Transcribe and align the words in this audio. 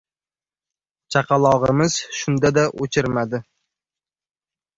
Chaqalog‘imiz 1.15 1.99
shunda-da 2.21 2.65
o‘chirmadi. 2.87 3.43